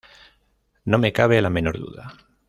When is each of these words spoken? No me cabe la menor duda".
No 0.83 0.97
me 0.97 1.13
cabe 1.13 1.43
la 1.43 1.51
menor 1.51 1.77
duda". 1.77 2.15